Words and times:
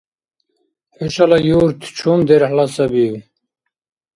ХӀушала 0.95 1.37
юрт 1.59 1.79
чум 1.97 2.19
дерхӀла 2.27 2.65
сабив? 2.75 3.13